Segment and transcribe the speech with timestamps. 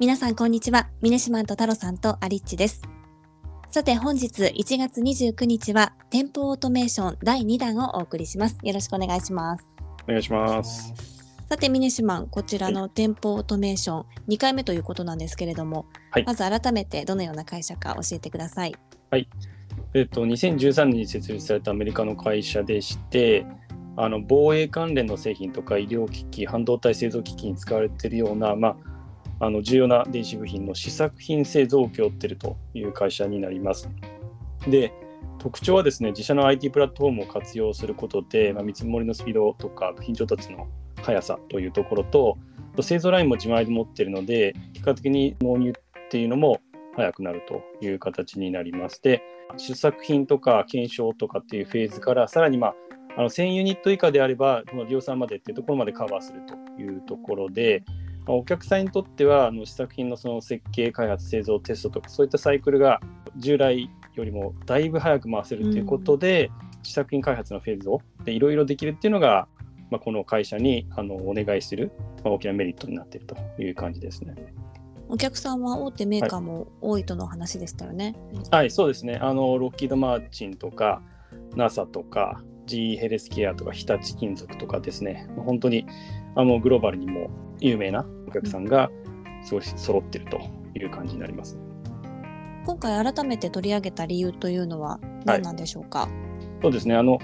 [0.00, 0.88] 皆さんこんにちは。
[1.02, 2.80] ミネシマンと太郎さんとアリッチです。
[3.70, 8.56] さて本日1月29日は店舗オートメーション第2弾をお送りします。
[8.62, 9.64] よろしくお願いします。
[10.04, 10.94] お願いします。
[11.50, 18.74] さてミネシマン、こちらの店舗オートメーション2回目ということなんですけれども、はいまず改めてどのような会社か教えてください。
[19.12, 23.44] えっと、2013年に設立されたアメリカの会社でして、
[23.98, 28.89] あの防衛関連の製品とか医療機器、半導体製造機器に使われているような、まあ、
[29.40, 33.88] あの重要な電子部品の試作品製造を請負っているという会社になります。
[34.68, 34.92] で、
[35.38, 40.68] 特徴はですね、自社の IT プラットフォームを活用することで、まあ、見積もりのスピードとか部品調達の
[41.02, 42.36] 速さというところと、
[42.82, 46.60] 製造ラインも自前で持っているので、結果的に納入っていうのも
[46.94, 49.02] 早くなるという形になります。
[49.02, 49.22] で、
[49.56, 52.74] 試作品とか検証とかっていうフェーズから、さらに、まあ、
[53.16, 57.82] あの1000ユニット以下であれば、この量産までっていうところまでカバーするというところで、
[58.26, 63.00] お客さんにとっては、あの試作品のその設計、開発、製造、テストとか、そういったサイクルが
[63.36, 66.50] 従来よりもだいぶ早く回せるということで、
[66.82, 69.48] 試作品開発のフェーズをでいろいろできるっていうのが、
[69.90, 71.92] まあ、この会社にあのお願いする、
[72.24, 74.34] まあ、大きなメリットになっているという感じですね。
[75.08, 78.14] お客さんは大手メーカーも多いとの話でしたよね。
[78.52, 79.16] はい、そうですね。
[79.16, 81.02] あの、ロッキード・マーチンとか、
[81.56, 85.84] NASA とか、GE ヘルスケアとか、日立金属とかですね、本当に
[86.36, 87.28] あのグローバルにも
[87.60, 88.90] 有名なお客さんが
[89.42, 90.40] すごい揃ってると
[90.78, 91.58] いう感じになります。
[92.66, 96.08] 今回改めて取り上げた理由というのは何なんでしょうか、
[96.62, 96.94] そうですね。
[96.94, 97.18] あの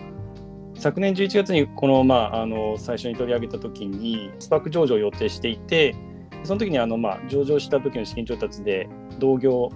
[0.78, 5.95] 昨年11月にこの,、まあ、あの最初に取り上げた時にスパーク上場を予定していて
[6.45, 9.71] その時にあの、まあ、上場した時の資金調達で同業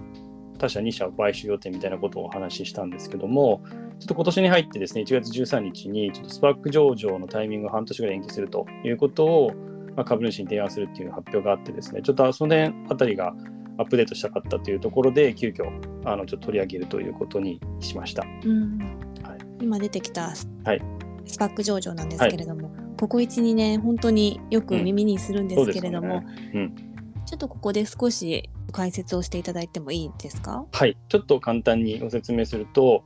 [0.58, 3.62] 他社2社を買収予定みたいなことをお話ししたんですけども
[3.98, 9.52] ちょっと今年に入ってですね1月13日にちょっとスパーク上場のタイミングを半年ぐらい延期するということを、
[10.00, 13.34] まあ、株主に提案するっていう発表があってですねちょっとその辺あたりが
[13.76, 15.64] アップデートしたかったというところで急遽
[16.06, 18.24] あのちょっと取り上げるということにしました。
[18.44, 18.78] うん。
[19.22, 19.38] はい。
[19.60, 20.82] 今出てきたス,、はい。
[21.26, 26.74] スパック上場なんですけれども、ここ12年本当によく耳にするんですけれども、そうですよね。
[27.16, 27.24] うん。
[27.26, 30.64] ちょっとここで少し解説をしていただいてもいいですか？
[30.72, 33.04] はい、ちょっと簡単にご説明すると、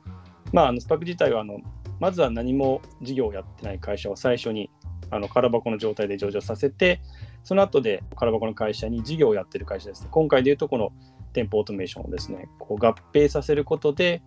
[0.52, 1.58] まあ、あのスパーク自体はあの
[2.00, 4.70] まずは何も事業をやってない会社を最初に
[5.10, 7.00] あの空箱の状態で上場させて、
[7.42, 10.08] その後で空箱の会社に事業をやってる会社ですね。
[10.10, 10.92] 今回でいうと、この
[11.32, 14.22] 店舗オートメーションをですね、こう合併させることで、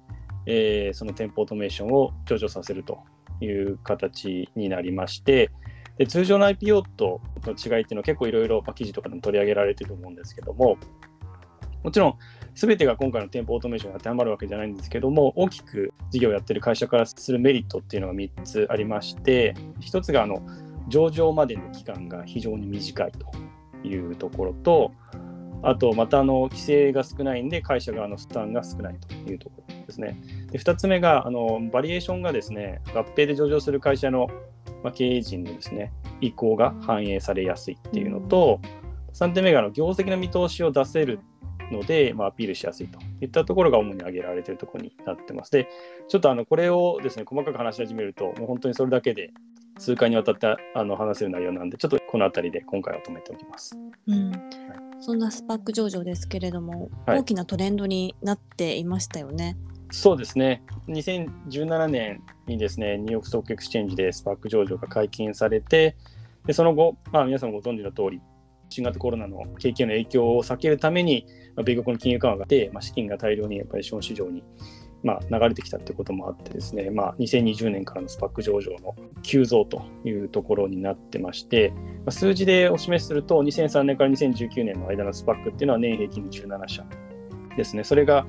[0.45, 2.99] えーその店舗オートメーションを上場させると
[3.41, 5.51] いう形になりまして、
[5.97, 10.77] で通常の IPO との違いっていうのは結構いろいろ記事とかでも取り上げられてると思うんですけども、
[11.83, 12.15] もちろん
[12.53, 20.41] 全てが今回の店舗オートメーションに当てはまるわけじゃないんですけども、大きく事業をやってる会社からするメリットっていうのが3つありまして、1つがあの
[20.87, 24.91] 上場までの期間が非常に短いというところと、
[25.63, 30.19] あとまたあの規制が少ないんで、会社側の負担が少ないというところですね。
[30.51, 34.27] で2つ目があのバリエーションがですね、合併で上場する会社の、
[34.83, 38.59] ま、経営陣のですね、意向が反映されやすいっていうのと、
[39.13, 41.19] 3点目があの業績の見通しを出せる
[41.71, 45.51] ので、ま、アピールしやすいといったところが主に挙げられているところになってます。
[45.51, 45.67] で、
[46.07, 49.31] ちょっとあのこれをですね、細かく話し始めると、もう本当にそれだけで
[49.79, 53.77] 数回にわたってあの話せる内容なんで、ちょっとこの辺りで今回は止めておきます。
[54.07, 54.31] うん、
[54.99, 59.57] そんな SPAC 上場ですけれども、はい大きなトレンドになっていましたよね。
[59.91, 65.95] そうですね、2017年にですね、 New York Stock Exchange で SPAC 上場が解禁されて、
[66.45, 68.21] でその後、まあ、皆さんご存知の通り、
[68.69, 74.43] 新型コロナの景気への影響を避けるために、まあ、米国の金融緩和があって、まあ、資金が大量にやっぱり資本市場に、
[75.03, 86.85] まあ、流れてきたということもあってですね、まあ、2020年からのスパック上場の急増というところになってまして、まあ、数字でお示しすると、2003年から2019年の間のスパックっていうのは年平均17社
[87.55, 87.83] ですね。
[87.83, 88.25] それが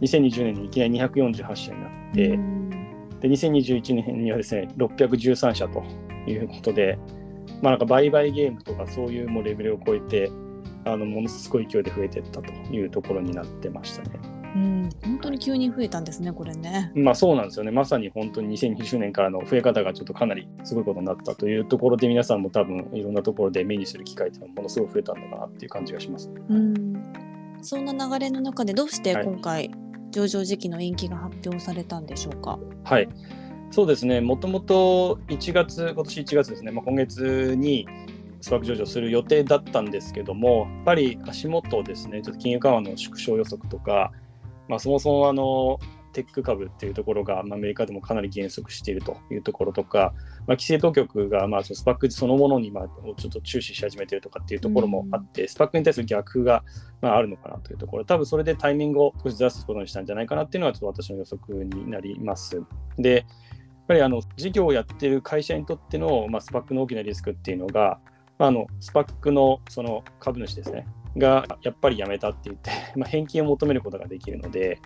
[0.00, 2.60] 2020年にいきなり248社になって、うん
[3.20, 5.82] で2021年にはですね613社と
[6.26, 6.98] いうことで、
[7.62, 10.30] まあ、なんか売買ゲームとかそういうもうレベルを超えて
[10.84, 14.39] あのものすごい勢いで増えていったというところになってましたね。
[14.54, 16.90] うん、本当に急に増えたんですね、これね。
[16.94, 17.70] まあそうなんですよね。
[17.70, 26.30] まさに本当に2020年からの増え方がちょっとかなりすごいことになったというところで皆さんも多分いろんなところで目にする機会っていうのはものすごい増えたんだなっていう感じがします。
[26.48, 26.94] うん、
[27.62, 29.70] そんな流れの中でどうしてはい今回、
[30.10, 32.58] 上場時期の延期が発表されたんでしょうか？
[32.84, 33.08] はい。
[33.70, 34.20] そうですね。
[34.20, 36.72] もともと1月、今年1月ですね。
[36.72, 37.86] まあ、今月に
[38.40, 44.10] スパーク上場する予定だったんですけども、やっぱり足元ですね、ちょっと金融緩和の縮小予測とか、
[44.70, 45.80] まあ、そもそもあの
[46.12, 56.64] テック株っていうところが、まあ、アメリカでもかなり減速しているというところとか、まあ、規制当局が、まあ、そのスパックそのものに、まあ、ちょっと注視し始めているとかっていうところもあって、うん、スパックに対する逆風が、
[57.00, 62.62] まあ、あるのかなというところ、多分それでタイミングを少しずらすことにしたんじゃないかなっていうのは、ちょっと私の予測になります。
[62.96, 63.24] で、やっ
[63.88, 67.98] ぱりあの事業をやってる会社にとっての、まあ、スパックの大きなリスクっていうのが、
[68.38, 74.80] まあ、あのスパックのその株主ですね、がやっぱり辞めたって言って、 まあ、返金を求めることができるので、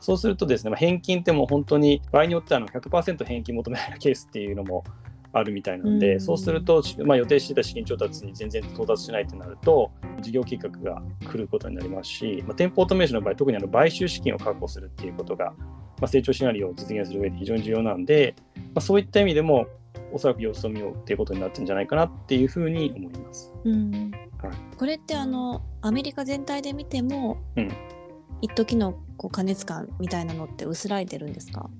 [0.00, 4.84] そうするとですね、まあ、返金ってもう本当に場合によっては100%返金求められるケースっていうのも
[5.32, 9.90] あるみたいなので、うん、そうすると、まあ、予定してた資金調達に全然到達しないとなると、
[10.20, 15.54] 事業計画が来ることになりますし、まあ、店舗オートメーションの場合、特にあの買収資金を確保するっていうことが、
[16.00, 19.66] まあ、成長シナリオを実現する上で非常に重要なんで、まあ、そういった意味でも、
[20.12, 23.52] おそらく様子を見ようっていうことになってるんじゃないかなっていうふうに思います。
[23.64, 24.12] うん
[24.42, 27.72] はい、これってあのアメリカ全体で見ても、うん、
[28.42, 31.70] 一時のこう過熱感みたいなのって薄らいでるんですか？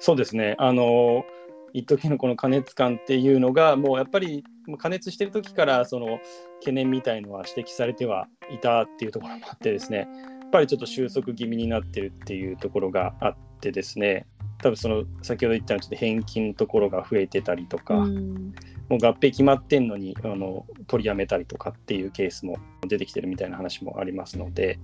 [0.00, 0.54] そうですね。
[0.58, 1.24] あの
[1.72, 4.42] 一時のこの過熱感っていうのがもうやっぱり
[4.78, 6.18] 加熱してる時からその
[6.60, 9.98] 懸念みたいのは指摘されてはいたっていうところもあってですね。
[9.98, 14.26] やっぱりちょっと収束気味になってるっていうところがあってですね。
[14.62, 18.54] 多分その先ほど言ったようにちょっと返金のところが増えてたりとか、うん、
[18.88, 22.56] もう合併決まってんのにあの取りやめたりとかっていうケースも
[22.86, 24.78] 出てきてるみたいな話もありますので、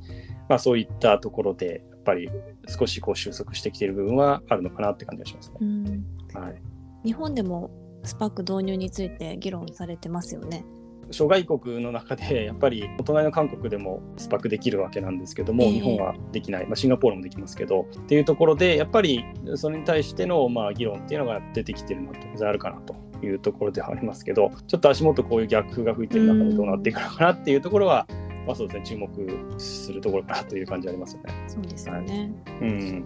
[0.49, 2.31] まあ、そういったところでやっぱり
[2.69, 5.57] 少しこう収束してきている部分はあるのかなって感じがしますね。
[5.61, 6.05] うん、
[6.35, 6.63] はい、
[7.05, 7.71] 日本でも
[8.05, 10.65] スパック導入について議論されてますよね。
[11.11, 17.87] 諸外国の中でやっぱりお隣の韓国でもスパックできるわけなんですけども、えー、日本はできない、まあ、シンガポールもできますけど。
[18.05, 19.25] っていうところでやっぱり
[19.57, 28.07] それに対してのまあ議論っていうのが出てきてるのは当然あるかなというところではありますけどちょっと足元こういう逆風が吹いてる中でどうなっていくのかなっていうところは、
[28.47, 31.35] まあそうですね注目するところかなという感じありますよね。
[31.49, 33.05] そうですよね、はい、うん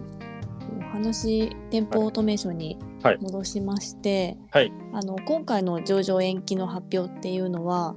[0.91, 2.77] 話店舗オートメーションに
[3.21, 7.95] 戻しまして、はい、あの今回の上場延期の発表っていうのは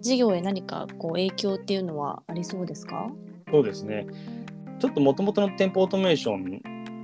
[0.00, 3.10] 事業へ何かこう影響っていうのはありそうですか？
[3.50, 4.06] そうですね。
[4.78, 6.60] ちょっともともとの店舗オートメーション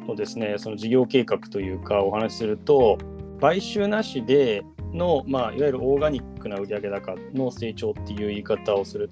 [0.07, 2.99] のですねその事業計画というかお話しすると
[3.41, 9.11] 買収なしでの、まあ、いわゆるオーガニックな売上高の成長っていう言い方をする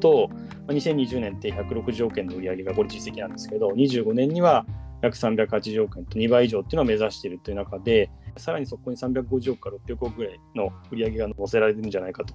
[0.00, 0.30] と
[0.68, 4.64] 2020年って160億円の売上がこれ実績なんですけど25年には
[5.02, 12.34] 約380億円と2倍以上っていうのを目指しているという中で、さらにそこに350億から600億ぐらいの売り上げが載せられるんじゃないかと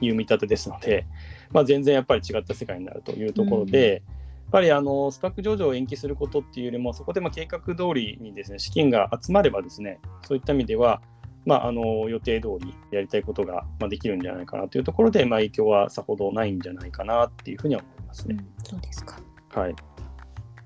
[0.00, 1.06] いう見立てですので、
[1.52, 4.02] まあ、全然やっぱり違った世界になるというところで、うん、やっ
[4.52, 11.02] ぱりあのスパック上場を延期することっていうよりも、そこでま計画通りにですね資金が集まればですね、そういった意味では、
[11.46, 18.36] まあ、あの予定通りやりたいことができるんじゃないかなというところで、まあ、影響はさほどないんじゃないかなっていうふうには思いますね。
[18.38, 19.18] うん、そうですか。
[19.50, 19.74] はい。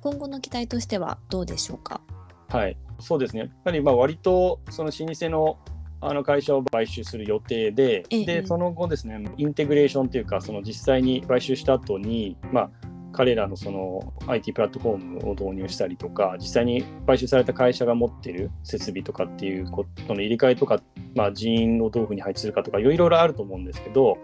[0.00, 2.00] 今後の期待としてはどうでしょうか？
[2.48, 3.40] はい、そうですね。
[3.40, 5.58] やっぱりまあ割とその老舗の
[6.00, 12.70] あの会社を買収する予定で、ええ、でその後ですね、インテグレーションというか、その実際に買収した後に、まあ、
[13.10, 20.80] 彼らのその IT プラットフォームを導入したりとか、実際に買収された会社が持ってる設備とかっていうことの入れ替えとか、
[21.16, 24.18] まあ、人員をどういうふうに配置するかとか、いろいろあると思うんですけど、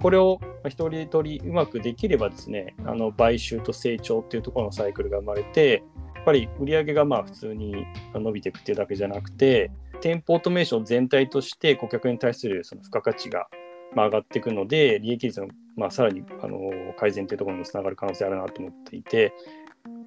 [0.00, 5.82] これを一人取りうまくできればですね、あの買収と成長っていうところのサイクルが生まれて、
[6.14, 9.70] やっぱり売上がまあ普通に伸びていくっていうだけじゃなくて、
[10.00, 13.46] 店舗オートメーション全体として顧客に対するその付加価値が
[13.94, 16.58] 上がっていくので、利益率のまあさらにあの
[16.98, 19.32] 改善というところにつながる可能性あるなと思っていて、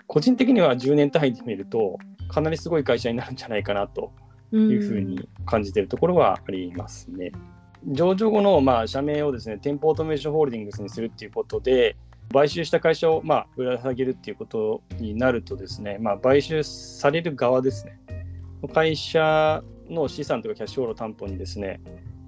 [0.07, 1.97] 個人的には10年単位で見ると、
[2.29, 4.11] かなりすごい会社になるんじゃないかなと
[4.51, 7.31] いうふうに感じているところはありますね。
[7.85, 11.95] 上場後のまあ社名をですね、店舗オートメーションホールディングスにするっていうことで、
[12.33, 17.99] 買収した会社をまあ売ら下げるっていうことになるとですね、まあ、買収される側ですね、
[18.73, 21.79] 会社の資産とかキャッシュフォロー担保にですね、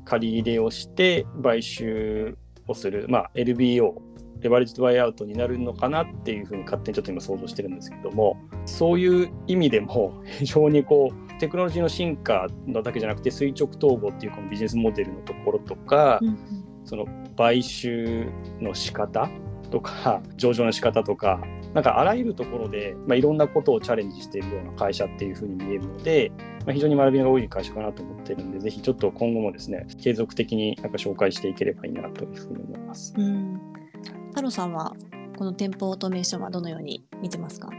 [0.05, 2.37] 借り入れをして買収
[2.67, 4.01] をする、まあ、LBO、
[4.41, 16.37] レバレッジドバイアウトになるのかなっていうふうに勝手にちょっと今想像してるんですけども、そういう意味でも非常にこう、テクノロジーの進化のだけじゃなくて垂直統合っていうこのビジネスモデルのところとか、うん、
[16.85, 17.05] その
[17.37, 18.27] 買収
[18.59, 19.29] の仕方
[19.71, 21.41] とか 上場の仕方とか
[21.73, 26.31] なんかあらゆるところで、まあ、いろんなことをチャレンジしているような会社っていうふうに見えるので、
[26.65, 33.13] まあ、非常に学びが多い会社かなと思っているので、ぜひちょっと今後もですね、継続的になんか紹介していければいいなというふうに思います。
[33.15, 33.59] うん。
[34.29, 34.95] 太郎さんは、
[35.37, 37.69] この店舗オートメーションはどのように見てますか？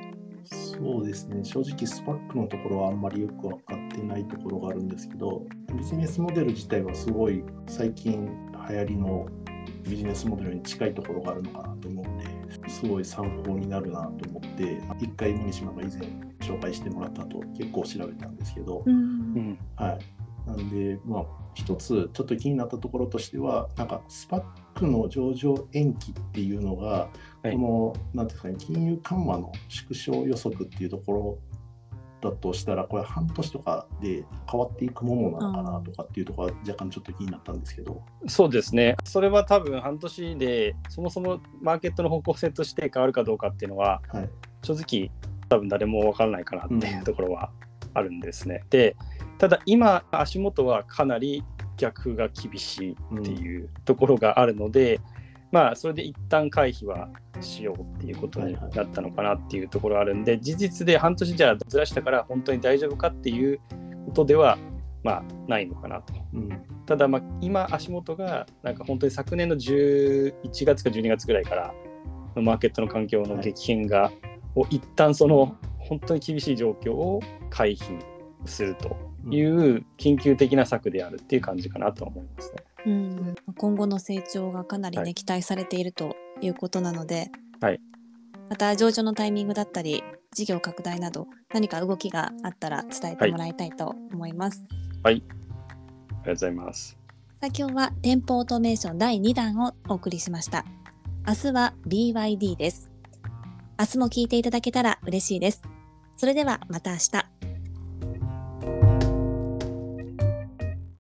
[0.45, 5.45] そうですね、正直、スパックのところはあんまりよく分かってないところがあるんですけど、
[5.75, 8.27] ビジネスモデル自体はすごい最近
[8.69, 9.27] 流行りの
[9.89, 16.01] ビジネスモデルに近いところがあるのかなと思うので、すごい参考になるなと思って一回森島が以前
[16.41, 19.99] 紹介してもらったと結構調べたんですけど、うん、はい。
[20.47, 24.43] なんでまあ一つちょっと気になったところとしてはなんかスパッ
[24.75, 27.09] クの上場延期っていうのが、
[27.43, 31.39] はい、この何ていうんですかね金融緩和の縮小予測っていうところ
[32.21, 38.03] だとしたらこれ半年とかで変わっていくものなのかなとかっていうところは若干ちょっと気になったんですけど。
[38.27, 38.97] そうですね。
[39.05, 44.29] それは多分半年でそもそもマーケットの方向性として変わるかどうかっていうのは、はい、
[44.63, 45.11] 正直
[45.49, 47.51] 多分誰も分からないかなっていうところは
[47.95, 48.61] あるんですね。
[48.63, 48.97] うん、で
[49.41, 51.43] ただ今足元はかなり
[51.79, 55.03] 逆が厳しいっていうところがあるので、うん、
[55.51, 57.09] まあそれで一旦回避は
[57.41, 63.59] しようっていうことになったのかなっていうところあるんで、事実で半年じゃずらしたから本当に大丈夫かっていう
[64.05, 64.59] ことでは
[65.03, 66.13] まあないのかなと。
[66.35, 66.51] うん、
[66.85, 70.35] ただまあ今足元がなんか本当に昨年の11
[70.67, 71.73] 月か12月ぐらいから
[72.37, 74.13] のマーケットの環境の激変が、
[74.55, 77.99] を一旦その本当に厳しい状況を回避
[78.45, 82.57] するという緊急的な策であるっていう感じかなと思いますね。
[82.87, 87.81] うん、今後の成長がかなりね、はい、期待されているということなので、はい、
[88.49, 94.65] また上場のタイミングだったり事業拡大など何か動きがあったら伝えてもらいたいと思います。
[95.03, 96.97] はい、はい、ありがとうございます。
[97.41, 100.65] さあ今日は店舗オートメーション第2弾をお送りしました。
[101.27, 102.91] 明日は BYD です。
[103.79, 105.63] 明日も聞いていただけたら嬉しいです。
[106.17, 107.40] それではまた明日。